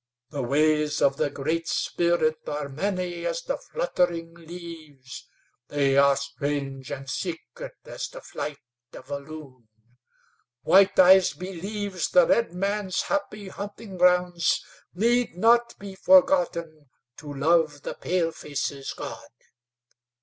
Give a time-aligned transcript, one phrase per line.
[0.31, 5.27] The ways of the Great Spirit are many as the fluttering leaves;
[5.67, 8.57] they are strange and secret as the flight
[8.93, 9.67] of a loon;
[10.63, 17.93] White Eyes believes the redman's happy hunting grounds need not be forgotten to love the
[17.93, 19.27] palefaces' God.